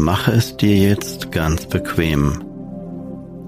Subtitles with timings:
[0.00, 2.42] Mache es dir jetzt ganz bequem.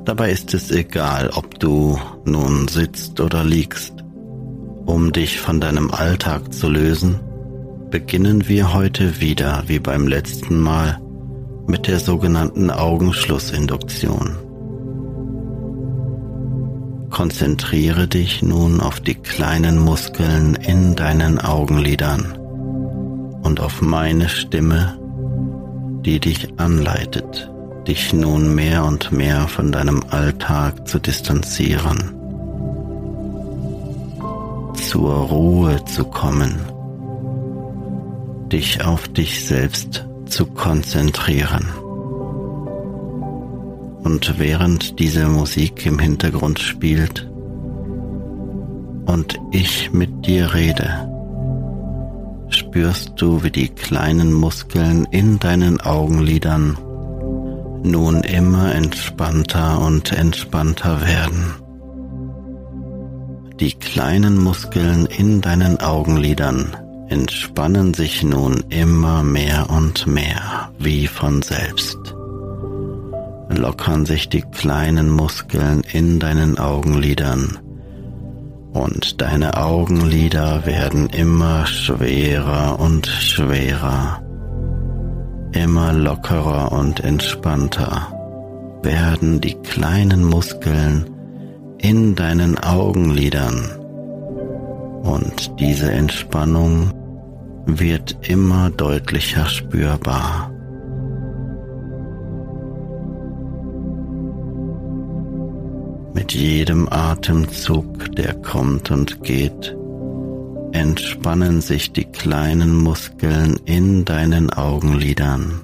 [0.04, 4.04] Dabei ist es egal, ob du nun sitzt oder liegst.
[4.84, 7.20] Um dich von deinem Alltag zu lösen,
[7.90, 11.00] beginnen wir heute wieder wie beim letzten Mal
[11.66, 14.36] mit der sogenannten Augenschlussinduktion.
[17.08, 22.38] Konzentriere dich nun auf die kleinen Muskeln in deinen Augenlidern
[23.42, 24.98] und auf meine Stimme,
[26.04, 27.50] die dich anleitet,
[27.86, 32.14] dich nun mehr und mehr von deinem Alltag zu distanzieren,
[34.74, 36.60] zur Ruhe zu kommen,
[38.50, 41.68] dich auf dich selbst zu konzentrieren.
[44.02, 47.30] Und während diese Musik im Hintergrund spielt
[49.06, 51.11] und ich mit dir rede,
[52.72, 56.78] spürst du, wie die kleinen Muskeln in deinen Augenlidern
[57.82, 61.52] nun immer entspannter und entspannter werden.
[63.60, 66.74] Die kleinen Muskeln in deinen Augenlidern
[67.10, 71.98] entspannen sich nun immer mehr und mehr wie von selbst.
[73.50, 77.58] Lockern sich die kleinen Muskeln in deinen Augenlidern
[78.72, 84.22] und deine Augenlider werden immer schwerer und schwerer,
[85.52, 88.08] immer lockerer und entspannter
[88.82, 91.10] werden die kleinen Muskeln
[91.78, 93.82] in deinen Augenlidern
[95.02, 96.92] und diese Entspannung
[97.66, 100.51] wird immer deutlicher spürbar.
[106.14, 109.76] Mit jedem Atemzug, der kommt und geht,
[110.72, 115.60] entspannen sich die kleinen Muskeln in deinen Augenlidern.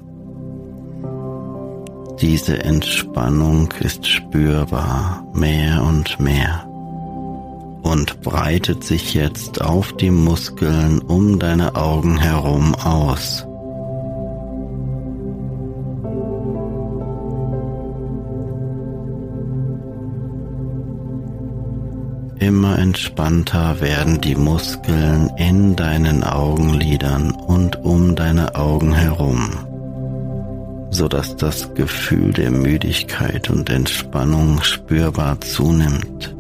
[2.21, 6.65] Diese Entspannung ist spürbar mehr und mehr
[7.83, 13.48] und breitet sich jetzt auf die Muskeln um deine Augen herum aus.
[22.41, 29.51] Immer entspannter werden die Muskeln in deinen Augenlidern und um deine Augen herum,
[30.91, 36.35] so dass das Gefühl der Müdigkeit und Entspannung spürbar zunimmt.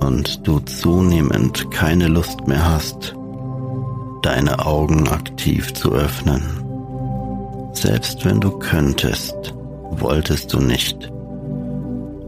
[0.00, 3.14] und du zunehmend keine Lust mehr hast,
[4.22, 6.42] deine Augen aktiv zu öffnen.
[7.72, 9.54] Selbst wenn du könntest,
[9.90, 11.10] wolltest du nicht.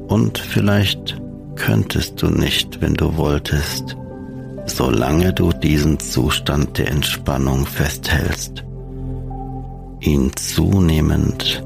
[0.09, 1.21] Und vielleicht
[1.57, 3.97] könntest du nicht, wenn du wolltest,
[4.67, 8.65] solange du diesen Zustand der Entspannung festhältst,
[10.01, 11.65] ihn zunehmend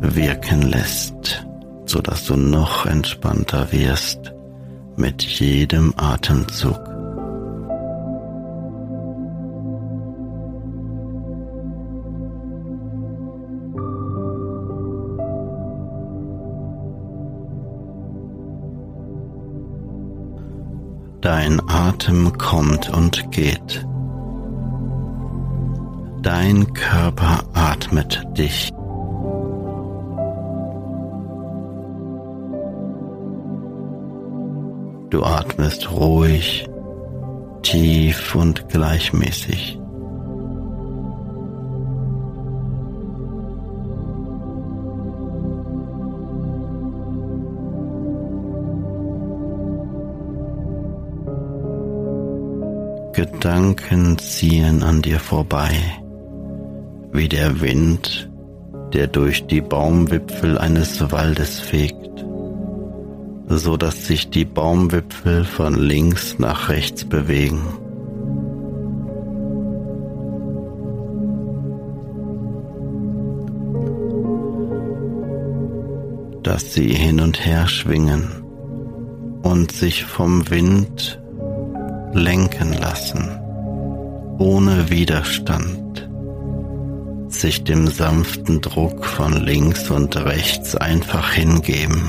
[0.00, 1.44] wirken lässt,
[1.86, 4.32] sodass du noch entspannter wirst
[4.96, 6.97] mit jedem Atemzug.
[21.40, 23.86] Dein Atem kommt und geht.
[26.20, 28.70] Dein Körper atmet dich.
[35.10, 36.68] Du atmest ruhig,
[37.62, 39.78] tief und gleichmäßig.
[53.40, 55.70] Gedanken ziehen an dir vorbei,
[57.12, 58.28] wie der Wind,
[58.92, 62.08] der durch die Baumwipfel eines Waldes fegt
[63.48, 67.62] so dass sich die Baumwipfel von links nach rechts bewegen.
[76.42, 78.42] Dass sie hin und her schwingen
[79.42, 81.20] und sich vom Wind
[82.12, 83.38] lenken lassen,
[84.38, 86.08] ohne Widerstand,
[87.28, 92.02] sich dem sanften Druck von links und rechts einfach hingeben.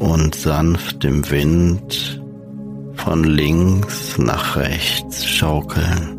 [0.00, 2.22] und sanft im Wind
[2.94, 6.18] von links nach rechts schaukeln,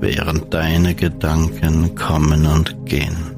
[0.00, 3.33] während deine Gedanken kommen und gehen.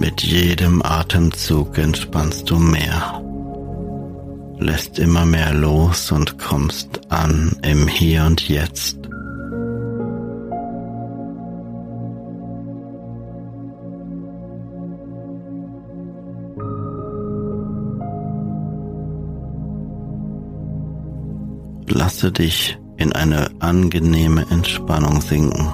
[0.00, 3.22] Mit jedem Atemzug entspannst du mehr,
[4.58, 8.96] lässt immer mehr los und kommst an im Hier und Jetzt.
[21.88, 25.70] Lasse dich in eine angenehme Entspannung sinken.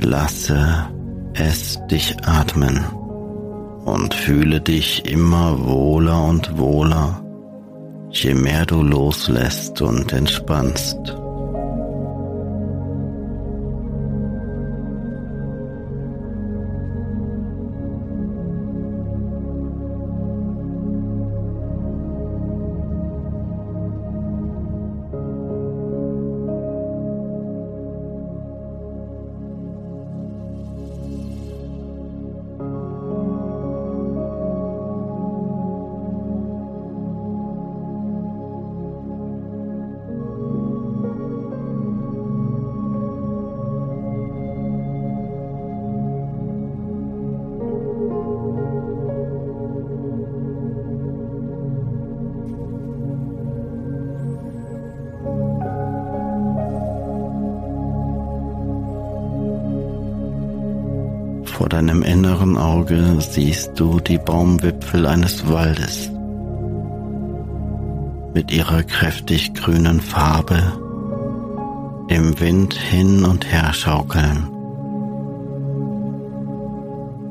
[0.00, 0.93] Lasse
[1.34, 2.84] es dich atmen
[3.84, 7.22] und fühle dich immer wohler und wohler,
[8.10, 11.23] je mehr du loslässt und entspannst.
[61.74, 66.08] Deinem inneren Auge siehst du die Baumwipfel eines Waldes
[68.32, 70.62] mit ihrer kräftig grünen Farbe
[72.06, 74.48] im Wind hin und her schaukeln.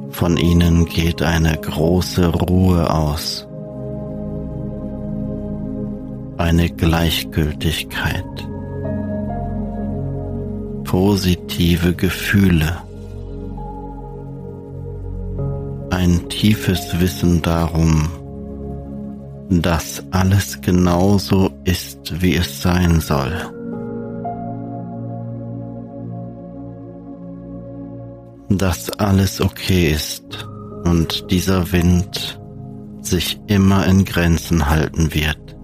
[0.09, 3.47] Von ihnen geht eine große Ruhe aus,
[6.35, 8.25] eine Gleichgültigkeit,
[10.83, 12.75] positive Gefühle.
[16.03, 18.09] Ein tiefes Wissen darum,
[19.49, 23.31] dass alles genauso ist, wie es sein soll.
[28.49, 30.45] Dass alles okay ist
[30.83, 32.37] und dieser Wind
[32.99, 35.55] sich immer in Grenzen halten wird,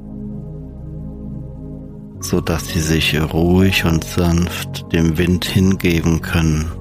[2.21, 6.71] so dass sie sich ruhig und sanft dem Wind hingeben können,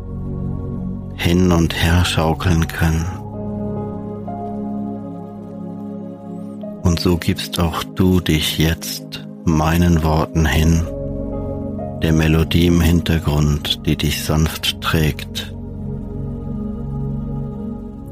[1.17, 3.17] hin und her schaukeln können.
[6.99, 10.83] Und so gibst auch du dich jetzt meinen Worten hin,
[12.02, 15.55] der Melodie im Hintergrund, die dich sanft trägt.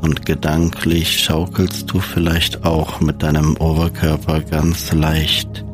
[0.02, 5.64] Und gedanklich schaukelst du vielleicht auch mit deinem Oberkörper ganz leicht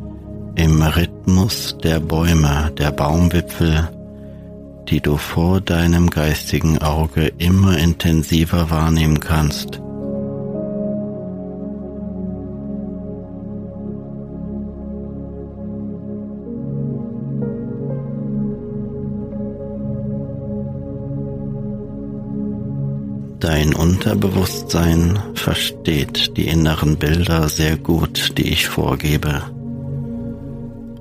[0.54, 3.90] im Rhythmus der Bäume, der Baumwipfel,
[4.88, 9.82] die du vor deinem geistigen Auge immer intensiver wahrnehmen kannst.
[23.42, 29.42] Dein Unterbewusstsein versteht die inneren Bilder sehr gut, die ich vorgebe,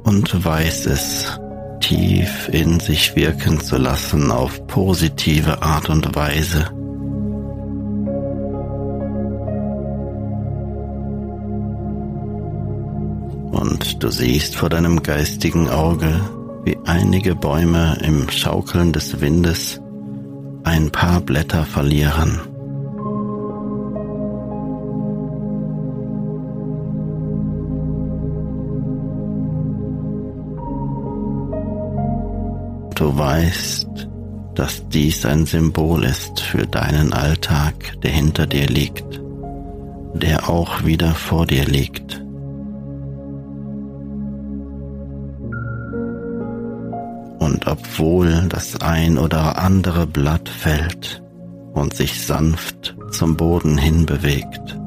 [0.01, 1.39] und weiß es
[1.81, 6.65] tief in sich wirken zu lassen auf positive Art und Weise.
[13.51, 16.19] Und du siehst vor deinem geistigen Auge,
[16.63, 19.80] wie einige Bäume im Schaukeln des Windes
[20.63, 22.39] ein paar Blätter verlieren.
[32.95, 34.07] Du weißt,
[34.53, 39.21] dass dies ein Symbol ist für deinen Alltag, der hinter dir liegt,
[40.13, 42.21] der auch wieder vor dir liegt.
[47.51, 51.21] Und obwohl das ein oder andere Blatt fällt
[51.73, 54.79] und sich sanft zum Boden hinbewegt,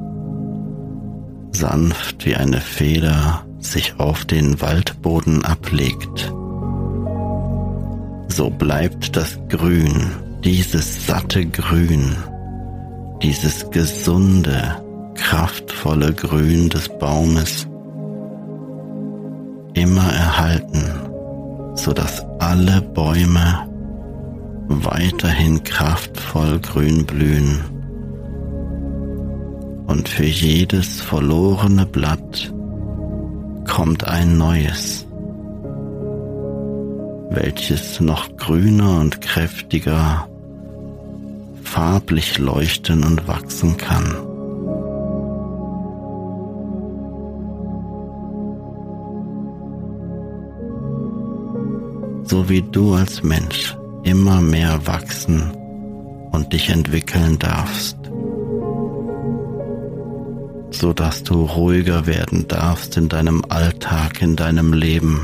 [1.51, 6.33] sanft wie eine Feder sich auf den Waldboden ablegt,
[8.29, 10.07] so bleibt das Grün,
[10.43, 12.15] dieses satte Grün,
[13.21, 17.67] dieses gesunde, kraftvolle Grün des Baumes
[19.75, 21.04] immer erhalten
[21.85, 23.69] so dass alle Bäume
[24.67, 27.63] weiterhin kraftvoll grün blühen
[29.85, 32.51] und für jedes verlorene Blatt
[33.67, 35.05] kommt ein neues,
[37.29, 40.27] welches noch grüner und kräftiger,
[41.61, 44.34] farblich leuchten und wachsen kann.
[52.35, 55.53] So wie du als Mensch immer mehr wachsen
[56.33, 57.95] und dich entwickeln darfst,
[60.69, 65.17] so dass du ruhiger werden darfst in deinem Alltag, in deinem Leben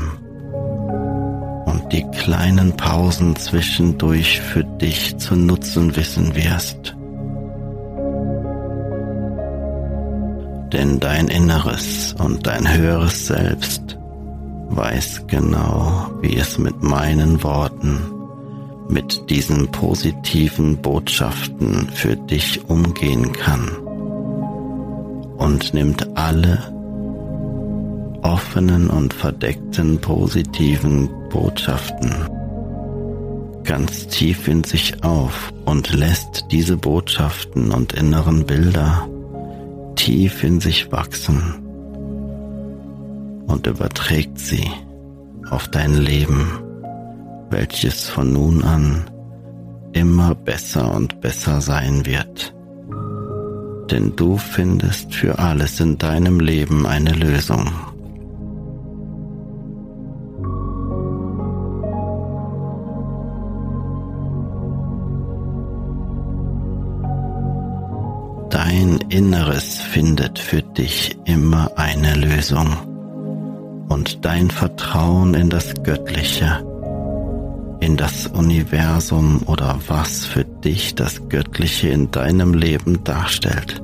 [1.66, 6.96] und die kleinen Pausen zwischendurch für dich zu nutzen wissen wirst.
[10.72, 13.98] Denn dein Inneres und dein höheres Selbst
[14.76, 17.98] weiß genau, wie es mit meinen Worten,
[18.88, 23.68] mit diesen positiven Botschaften für dich umgehen kann.
[25.38, 26.58] Und nimmt alle
[28.22, 32.12] offenen und verdeckten positiven Botschaften
[33.64, 39.08] ganz tief in sich auf und lässt diese Botschaften und inneren Bilder
[39.94, 41.61] tief in sich wachsen
[43.52, 44.66] und überträgt sie
[45.50, 46.48] auf dein Leben,
[47.50, 49.04] welches von nun an
[49.92, 52.54] immer besser und besser sein wird.
[53.90, 57.70] Denn du findest für alles in deinem Leben eine Lösung.
[68.48, 72.91] Dein Inneres findet für dich immer eine Lösung
[73.92, 76.64] und dein Vertrauen in das Göttliche,
[77.80, 83.82] in das Universum oder was für dich das Göttliche in deinem Leben darstellt,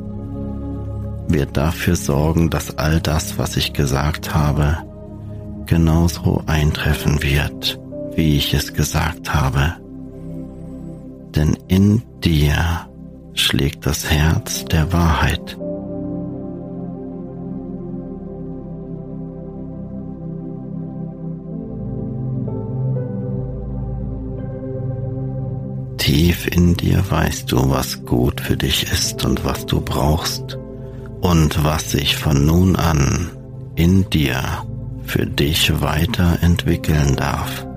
[1.28, 4.78] wird dafür sorgen, dass all das, was ich gesagt habe,
[5.66, 7.78] genauso eintreffen wird,
[8.14, 9.74] wie ich es gesagt habe.
[11.36, 12.88] Denn in dir
[13.34, 15.58] schlägt das Herz der Wahrheit.
[26.18, 30.58] Tief in dir weißt du, was gut für dich ist und was du brauchst
[31.20, 33.30] und was sich von nun an
[33.76, 34.42] in dir
[35.04, 37.67] für dich weiterentwickeln darf.